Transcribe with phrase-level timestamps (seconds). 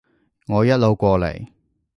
[0.47, 1.47] 我一路過嚟